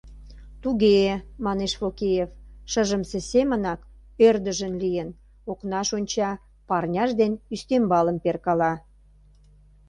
—Туге-е,— 0.61 1.13
манеш 1.45 1.73
Фокеев, 1.81 2.29
шыжымсе 2.71 3.19
семынак, 3.31 3.79
ӧрдыжын 4.27 4.73
лийын, 4.81 5.09
окнаш 5.51 5.89
онча, 5.97 6.31
парняж 6.67 7.09
ден 7.19 7.33
ӱстембалым 7.53 8.17
перкала. 8.23 8.73